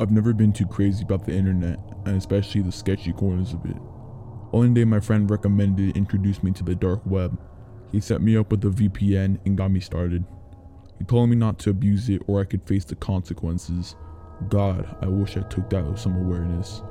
I've 0.00 0.12
never 0.12 0.32
been 0.32 0.52
too 0.52 0.66
crazy 0.66 1.02
about 1.02 1.26
the 1.26 1.34
internet, 1.34 1.78
and 2.06 2.16
especially 2.16 2.62
the 2.62 2.70
sketchy 2.70 3.12
corners 3.12 3.52
of 3.52 3.64
it. 3.64 3.76
One 4.52 4.72
day, 4.72 4.84
my 4.84 5.00
friend 5.00 5.28
recommended 5.28 5.96
introduce 5.96 6.40
me 6.42 6.52
to 6.52 6.62
the 6.62 6.76
dark 6.76 7.00
web. 7.04 7.36
He 7.90 8.00
set 8.00 8.22
me 8.22 8.36
up 8.36 8.50
with 8.52 8.64
a 8.64 8.68
VPN 8.68 9.40
and 9.44 9.58
got 9.58 9.72
me 9.72 9.80
started. 9.80 10.24
He 10.98 11.04
told 11.04 11.30
me 11.30 11.36
not 11.36 11.58
to 11.60 11.70
abuse 11.70 12.08
it 12.08 12.22
or 12.28 12.40
I 12.40 12.44
could 12.44 12.66
face 12.66 12.84
the 12.84 12.94
consequences. 12.94 13.96
God, 14.48 14.96
I 15.02 15.06
wish 15.06 15.36
I 15.36 15.40
took 15.40 15.68
that 15.70 15.84
with 15.84 15.98
some 15.98 16.16
awareness. 16.16 16.82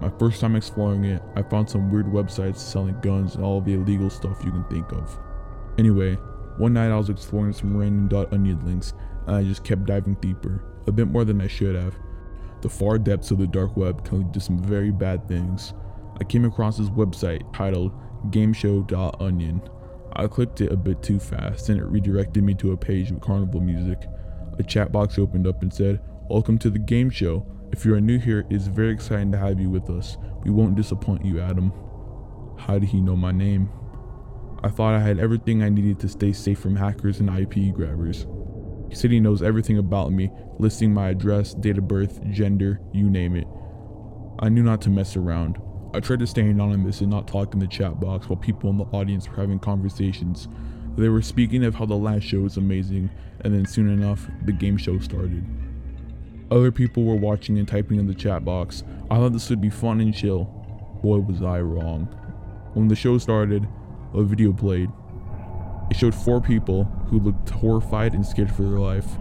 My 0.00 0.10
first 0.18 0.40
time 0.40 0.54
exploring 0.54 1.04
it, 1.04 1.22
I 1.36 1.42
found 1.42 1.70
some 1.70 1.90
weird 1.90 2.06
websites 2.06 2.58
selling 2.58 3.00
guns 3.00 3.34
and 3.34 3.44
all 3.44 3.60
the 3.60 3.74
illegal 3.74 4.10
stuff 4.10 4.42
you 4.44 4.50
can 4.50 4.64
think 4.64 4.92
of. 4.92 5.18
Anyway, 5.78 6.16
one 6.58 6.74
night 6.74 6.90
I 6.90 6.96
was 6.96 7.08
exploring 7.08 7.54
some 7.54 7.76
random 7.76 8.26
.onion 8.30 8.64
links 8.66 8.92
and 9.26 9.36
I 9.36 9.42
just 9.42 9.64
kept 9.64 9.86
diving 9.86 10.14
deeper, 10.14 10.62
a 10.86 10.92
bit 10.92 11.08
more 11.08 11.24
than 11.24 11.40
I 11.40 11.46
should 11.46 11.76
have. 11.76 11.96
The 12.62 12.68
far 12.68 12.96
depths 12.96 13.32
of 13.32 13.38
the 13.38 13.46
dark 13.48 13.76
web 13.76 14.04
can 14.04 14.18
lead 14.20 14.34
to 14.34 14.40
some 14.40 14.56
very 14.62 14.92
bad 14.92 15.26
things. 15.26 15.74
I 16.20 16.24
came 16.24 16.44
across 16.44 16.78
this 16.78 16.90
website 16.90 17.52
titled 17.52 17.92
gameshow.onion. 18.30 19.62
I 20.12 20.26
clicked 20.28 20.60
it 20.60 20.70
a 20.70 20.76
bit 20.76 21.02
too 21.02 21.18
fast 21.18 21.68
and 21.68 21.80
it 21.80 21.84
redirected 21.86 22.44
me 22.44 22.54
to 22.54 22.70
a 22.70 22.76
page 22.76 23.10
with 23.10 23.20
carnival 23.20 23.60
music. 23.60 23.98
A 24.60 24.62
chat 24.62 24.92
box 24.92 25.18
opened 25.18 25.48
up 25.48 25.62
and 25.62 25.74
said, 25.74 26.00
Welcome 26.30 26.56
to 26.58 26.70
the 26.70 26.78
game 26.78 27.10
show. 27.10 27.44
If 27.72 27.84
you 27.84 27.94
are 27.94 28.00
new 28.00 28.20
here, 28.20 28.46
it's 28.48 28.66
very 28.66 28.92
exciting 28.92 29.32
to 29.32 29.38
have 29.38 29.58
you 29.58 29.68
with 29.68 29.90
us. 29.90 30.16
We 30.44 30.52
won't 30.52 30.76
disappoint 30.76 31.24
you, 31.24 31.40
Adam. 31.40 31.72
How 32.58 32.78
did 32.78 32.90
he 32.90 33.00
know 33.00 33.16
my 33.16 33.32
name? 33.32 33.70
I 34.62 34.68
thought 34.68 34.94
I 34.94 35.00
had 35.00 35.18
everything 35.18 35.64
I 35.64 35.68
needed 35.68 35.98
to 36.00 36.08
stay 36.08 36.32
safe 36.32 36.60
from 36.60 36.76
hackers 36.76 37.18
and 37.18 37.28
IP 37.28 37.74
grabbers. 37.74 38.26
Said 38.92 39.10
knows 39.10 39.42
everything 39.42 39.78
about 39.78 40.12
me, 40.12 40.30
listing 40.58 40.92
my 40.92 41.08
address, 41.08 41.54
date 41.54 41.78
of 41.78 41.88
birth, 41.88 42.20
gender, 42.30 42.80
you 42.92 43.08
name 43.08 43.36
it. 43.36 43.46
I 44.38 44.48
knew 44.48 44.62
not 44.62 44.82
to 44.82 44.90
mess 44.90 45.16
around. 45.16 45.60
I 45.94 46.00
tried 46.00 46.20
to 46.20 46.26
stay 46.26 46.42
anonymous 46.42 47.00
and 47.00 47.10
not 47.10 47.26
talk 47.26 47.54
in 47.54 47.60
the 47.60 47.66
chat 47.66 48.00
box 48.00 48.28
while 48.28 48.36
people 48.36 48.70
in 48.70 48.78
the 48.78 48.84
audience 48.84 49.28
were 49.28 49.36
having 49.36 49.58
conversations. 49.58 50.48
They 50.96 51.08
were 51.08 51.22
speaking 51.22 51.64
of 51.64 51.74
how 51.74 51.86
the 51.86 51.94
last 51.94 52.24
show 52.24 52.40
was 52.40 52.58
amazing, 52.58 53.10
and 53.40 53.54
then 53.54 53.66
soon 53.66 53.88
enough, 53.88 54.26
the 54.44 54.52
game 54.52 54.76
show 54.76 54.98
started. 54.98 55.44
Other 56.50 56.70
people 56.70 57.04
were 57.04 57.16
watching 57.16 57.58
and 57.58 57.66
typing 57.66 57.98
in 57.98 58.06
the 58.06 58.14
chat 58.14 58.44
box. 58.44 58.84
I 59.10 59.16
thought 59.16 59.32
this 59.32 59.48
would 59.48 59.60
be 59.60 59.70
fun 59.70 60.00
and 60.00 60.14
chill. 60.14 60.44
Boy, 61.02 61.18
was 61.18 61.42
I 61.42 61.60
wrong. 61.60 62.04
When 62.74 62.88
the 62.88 62.96
show 62.96 63.16
started, 63.16 63.66
a 64.12 64.22
video 64.22 64.52
played. 64.52 64.90
It 65.92 65.98
showed 65.98 66.14
four 66.14 66.40
people 66.40 66.84
who 67.10 67.20
looked 67.20 67.50
horrified 67.50 68.14
and 68.14 68.24
scared 68.24 68.50
for 68.50 68.62
their 68.62 68.78
life. 68.78 69.18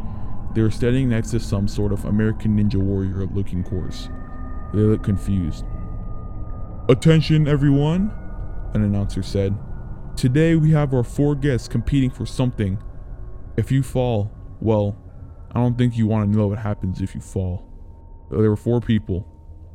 They 0.55 0.61
were 0.61 0.71
standing 0.71 1.09
next 1.09 1.31
to 1.31 1.39
some 1.41 1.67
sort 1.67 1.91
of 1.91 2.05
American 2.05 2.57
Ninja 2.57 2.81
Warrior 2.81 3.25
looking 3.25 3.61
course. 3.61 4.07
They 4.73 4.79
looked 4.79 5.03
confused. 5.03 5.65
Attention, 6.87 7.45
everyone, 7.45 8.13
an 8.73 8.83
announcer 8.85 9.21
said. 9.21 9.57
Today 10.15 10.55
we 10.55 10.71
have 10.71 10.93
our 10.93 11.03
four 11.03 11.35
guests 11.35 11.67
competing 11.67 12.09
for 12.09 12.25
something. 12.25 12.81
If 13.57 13.69
you 13.69 13.83
fall, 13.83 14.31
well, 14.61 14.97
I 15.51 15.59
don't 15.59 15.77
think 15.77 15.97
you 15.97 16.07
want 16.07 16.31
to 16.31 16.37
know 16.37 16.47
what 16.47 16.59
happens 16.59 17.01
if 17.01 17.13
you 17.13 17.19
fall. 17.19 17.67
There 18.31 18.49
were 18.49 18.55
four 18.55 18.79
people 18.79 19.27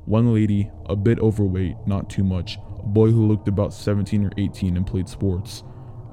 one 0.07 0.33
lady, 0.33 0.71
a 0.87 0.97
bit 0.97 1.19
overweight, 1.19 1.77
not 1.87 2.09
too 2.09 2.25
much, 2.25 2.57
a 2.79 2.87
boy 2.87 3.11
who 3.11 3.27
looked 3.27 3.49
about 3.49 3.75
17 3.75 4.25
or 4.25 4.31
18 4.39 4.79
and 4.79 4.87
played 4.87 5.11
sports, 5.11 5.63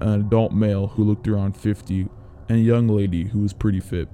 an 0.04 0.20
adult 0.20 0.52
male 0.52 0.88
who 0.88 1.04
looked 1.06 1.30
around 1.30 1.56
50, 1.56 2.10
and 2.50 2.58
a 2.58 2.62
young 2.62 2.90
lady 2.90 3.24
who 3.24 3.40
was 3.40 3.54
pretty 3.54 3.80
fit. 3.80 4.10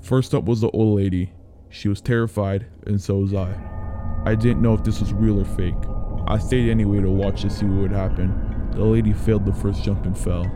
First 0.00 0.34
up 0.34 0.44
was 0.44 0.60
the 0.60 0.70
old 0.70 0.96
lady. 0.96 1.32
She 1.68 1.88
was 1.88 2.00
terrified, 2.00 2.66
and 2.86 3.02
so 3.02 3.16
was 3.16 3.34
I. 3.34 3.58
I 4.24 4.36
didn't 4.36 4.62
know 4.62 4.72
if 4.72 4.84
this 4.84 5.00
was 5.00 5.12
real 5.12 5.40
or 5.40 5.44
fake. 5.44 5.74
I 6.28 6.38
stayed 6.38 6.70
anyway 6.70 7.00
to 7.00 7.10
watch 7.10 7.42
to 7.42 7.50
see 7.50 7.66
what 7.66 7.82
would 7.82 7.90
happen. 7.90 8.70
The 8.72 8.84
lady 8.84 9.12
failed 9.12 9.44
the 9.44 9.52
first 9.52 9.82
jump 9.82 10.06
and 10.06 10.16
fell. 10.16 10.46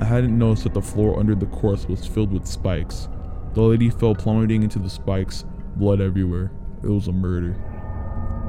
I 0.00 0.04
hadn't 0.04 0.36
noticed 0.36 0.64
that 0.64 0.74
the 0.74 0.82
floor 0.82 1.20
under 1.20 1.36
the 1.36 1.46
course 1.46 1.86
was 1.86 2.06
filled 2.06 2.32
with 2.32 2.46
spikes. 2.46 3.08
The 3.54 3.62
lady 3.62 3.88
fell 3.88 4.16
plummeting 4.16 4.64
into 4.64 4.80
the 4.80 4.90
spikes, 4.90 5.44
blood 5.76 6.00
everywhere. 6.00 6.50
It 6.82 6.88
was 6.88 7.06
a 7.06 7.12
murder. 7.12 7.54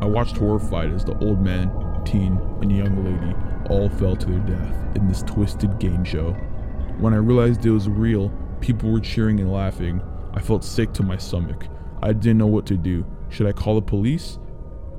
I 0.02 0.06
watched 0.06 0.38
horrified 0.38 0.92
as 0.92 1.06
the 1.06 1.18
old 1.20 1.42
man, 1.42 1.70
teen, 2.06 2.40
and 2.62 2.76
young 2.76 3.04
lady 3.04 3.36
all 3.70 3.90
fell 3.90 4.16
to 4.16 4.26
their 4.26 4.58
death 4.58 4.96
in 4.96 5.08
this 5.08 5.24
twisted 5.24 5.80
game 5.80 6.04
show. 6.04 6.34
When 7.00 7.14
I 7.14 7.18
realized 7.18 7.66
it 7.66 7.72
was 7.72 7.90
real, 7.90 8.32
people 8.60 8.92
were 8.92 9.00
cheering 9.00 9.40
and 9.40 9.52
laughing. 9.52 10.02
I 10.34 10.40
felt 10.40 10.64
sick 10.64 10.94
to 10.94 11.04
my 11.04 11.18
stomach. 11.18 11.66
I 12.04 12.14
didn't 12.14 12.38
know 12.38 12.48
what 12.48 12.66
to 12.68 12.78
do. 12.78 13.06
Should 13.30 13.48
I 13.48 13.52
call 13.52 13.76
the 13.76 13.82
police? 13.82 14.38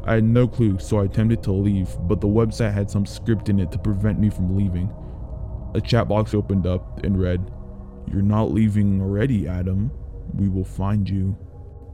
I 0.05 0.15
had 0.15 0.25
no 0.25 0.49
clue, 0.49 0.79
so 0.79 0.99
I 0.99 1.05
attempted 1.05 1.43
to 1.45 1.53
leave, 1.53 1.89
but 2.03 2.21
the 2.21 2.27
website 2.27 2.73
had 2.73 2.91
some 2.91 3.07
script 3.07 3.49
in 3.49 3.61
it 3.61 3.71
to 3.73 3.79
prevent 3.79 4.19
me 4.19 4.31
from 4.31 4.57
leaving. 4.57 4.93
A 5.75 5.81
chat 5.81 6.09
box 6.09 6.35
opened 6.35 6.67
up 6.67 7.05
and 7.05 7.21
read, 7.21 7.51
You're 8.11 8.23
not 8.23 8.51
leaving 8.51 9.01
already, 9.01 9.47
Adam. 9.47 9.91
We 10.35 10.49
will 10.49 10.65
find 10.65 11.09
you. 11.09 11.37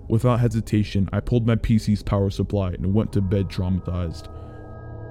Without 0.08 0.40
hesitation, 0.40 1.08
I 1.12 1.20
pulled 1.20 1.46
my 1.46 1.56
PC's 1.56 2.02
power 2.02 2.30
supply 2.30 2.70
and 2.70 2.94
went 2.94 3.12
to 3.12 3.20
bed 3.20 3.48
traumatized. 3.48 4.28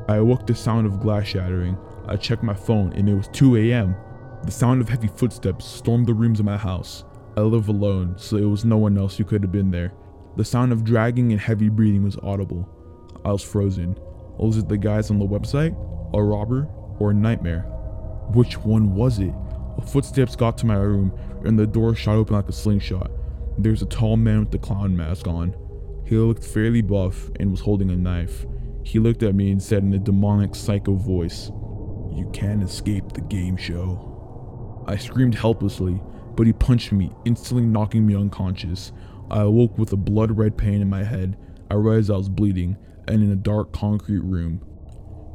I 0.08 0.16
awoke 0.16 0.48
to 0.48 0.54
the 0.54 0.60
sound 0.60 0.88
of 0.88 1.00
glass 1.00 1.28
shattering. 1.28 1.78
I 2.08 2.16
checked 2.16 2.44
my 2.44 2.54
phone 2.54 2.94
and 2.94 3.10
it 3.10 3.14
was 3.14 3.28
2 3.30 3.58
a.m. 3.58 3.96
The 4.44 4.52
sound 4.52 4.82
of 4.82 4.88
heavy 4.88 5.08
footsteps 5.08 5.66
stormed 5.66 6.08
the 6.08 6.14
rooms 6.14 6.40
of 6.40 6.46
my 6.46 6.58
house. 6.58 7.04
I 7.36 7.42
live 7.42 7.68
alone, 7.68 8.16
so 8.18 8.38
it 8.38 8.46
was 8.46 8.64
no 8.64 8.78
one 8.78 8.98
else 8.98 9.18
who 9.18 9.26
could 9.26 9.44
have 9.44 9.52
been 9.52 9.72
there. 9.72 9.92
The 10.38 10.46
sound 10.46 10.72
of 10.72 10.84
dragging 10.84 11.32
and 11.32 11.42
heavy 11.42 11.70
breathing 11.70 12.04
was 12.04 12.18
audible. 12.24 12.70
I 13.26 13.32
was 13.32 13.44
frozen. 13.44 13.98
Was 14.38 14.58
it 14.58 14.70
the 14.70 14.78
guys 14.78 15.12
on 15.12 15.20
the 15.20 15.26
website, 15.26 15.76
a 16.14 16.22
robber, 16.22 16.68
or 17.00 17.12
a 17.12 17.14
nightmare? 17.14 17.62
Which 18.34 18.58
one 18.58 18.96
was 18.96 19.20
it? 19.20 19.34
Footsteps 19.88 20.36
got 20.36 20.58
to 20.60 20.66
my 20.66 20.76
room, 20.76 21.12
and 21.44 21.60
the 21.60 21.68
door 21.68 21.96
shot 21.96 22.16
open 22.16 22.36
like 22.36 22.50
a 22.50 22.54
slingshot. 22.54 23.12
There 23.58 23.72
was 23.72 23.82
a 23.82 23.88
tall 23.88 24.18
man 24.18 24.42
with 24.42 24.52
the 24.52 24.58
clown 24.60 24.96
mask 24.96 25.28
on. 25.28 25.56
He 26.06 26.16
looked 26.16 26.44
fairly 26.44 26.82
buff 26.82 27.30
and 27.40 27.52
was 27.52 27.62
holding 27.62 27.92
a 27.92 27.96
knife. 27.96 28.46
He 28.88 29.00
looked 29.00 29.22
at 29.22 29.36
me 29.36 29.52
and 29.52 29.62
said 29.62 29.84
in 29.84 29.94
a 29.94 30.00
demonic 30.00 30.56
psycho 30.56 30.96
voice, 30.96 31.52
You 32.14 32.30
can't 32.32 32.64
escape 32.64 33.12
the 33.12 33.20
game 33.20 33.58
show. 33.58 34.86
I 34.88 34.96
screamed 34.96 35.36
helplessly, 35.36 36.02
but 36.38 36.48
he 36.48 36.54
punched 36.54 36.94
me, 36.94 37.12
instantly 37.26 37.66
knocking 37.66 38.08
me 38.08 38.16
unconscious. 38.16 38.94
I 39.30 39.42
awoke 39.42 39.78
with 39.78 39.92
a 39.92 39.98
blood 39.98 40.38
red 40.38 40.58
pain 40.58 40.82
in 40.82 40.90
my 40.90 41.04
head. 41.04 41.38
I 41.70 41.74
realized 41.74 42.10
I 42.10 42.16
was 42.16 42.30
bleeding 42.30 42.78
and 43.10 43.22
in 43.22 43.30
a 43.30 43.36
dark 43.36 43.74
concrete 43.74 44.24
room. 44.24 44.60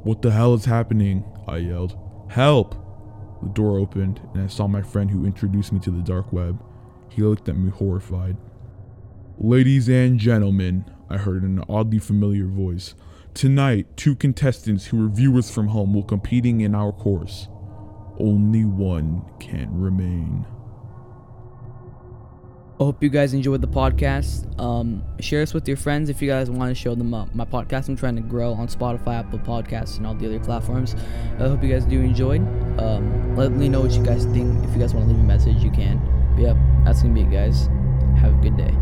What 0.02 0.22
the 0.22 0.30
hell 0.30 0.54
is 0.54 0.64
happening? 0.64 1.22
I 1.46 1.58
yelled. 1.58 1.94
Help! 2.30 2.74
The 3.42 3.50
door 3.50 3.78
opened 3.78 4.22
and 4.32 4.44
I 4.44 4.46
saw 4.46 4.66
my 4.66 4.80
friend 4.80 5.10
who 5.10 5.26
introduced 5.26 5.74
me 5.74 5.80
to 5.80 5.90
the 5.90 6.00
dark 6.00 6.32
web. 6.32 6.58
He 7.10 7.20
looked 7.20 7.50
at 7.50 7.58
me 7.58 7.68
horrified. 7.68 8.38
Ladies 9.36 9.90
and 9.90 10.18
gentlemen, 10.18 10.86
I 11.10 11.18
heard 11.18 11.42
an 11.42 11.62
oddly 11.68 11.98
familiar 11.98 12.46
voice. 12.46 12.94
Tonight, 13.34 13.86
two 13.96 14.14
contestants 14.14 14.86
who 14.86 15.04
are 15.04 15.08
viewers 15.08 15.50
from 15.50 15.68
home 15.68 15.94
will 15.94 16.02
competing 16.02 16.60
in 16.60 16.74
our 16.74 16.92
course. 16.92 17.48
Only 18.18 18.64
one 18.64 19.24
can 19.40 19.68
remain. 19.72 20.44
I 22.78 22.84
hope 22.84 23.02
you 23.02 23.08
guys 23.08 23.32
enjoyed 23.32 23.62
the 23.62 23.68
podcast. 23.68 24.60
Um, 24.60 25.02
share 25.20 25.40
this 25.40 25.54
with 25.54 25.66
your 25.66 25.76
friends 25.76 26.10
if 26.10 26.20
you 26.20 26.28
guys 26.28 26.50
want 26.50 26.70
to 26.70 26.74
show 26.74 26.94
them 26.94 27.14
up. 27.14 27.34
My 27.34 27.44
podcast, 27.44 27.88
I'm 27.88 27.96
trying 27.96 28.16
to 28.16 28.22
grow 28.22 28.52
on 28.52 28.68
Spotify, 28.68 29.20
Apple 29.20 29.38
Podcasts, 29.38 29.96
and 29.96 30.06
all 30.06 30.14
the 30.14 30.26
other 30.26 30.40
platforms. 30.40 30.94
I 31.38 31.48
hope 31.48 31.62
you 31.62 31.70
guys 31.70 31.86
do 31.86 32.00
enjoy. 32.00 32.36
Um, 32.78 33.34
let 33.34 33.52
me 33.52 33.68
know 33.68 33.80
what 33.80 33.92
you 33.92 34.04
guys 34.04 34.24
think. 34.26 34.62
If 34.64 34.74
you 34.74 34.80
guys 34.80 34.94
want 34.94 35.06
to 35.06 35.12
leave 35.14 35.22
a 35.22 35.26
message, 35.26 35.56
you 35.62 35.70
can. 35.70 35.98
But 36.34 36.42
yep, 36.42 36.56
that's 36.84 37.02
gonna 37.02 37.14
be 37.14 37.22
it, 37.22 37.30
guys. 37.30 37.68
Have 38.20 38.34
a 38.34 38.42
good 38.42 38.56
day. 38.56 38.74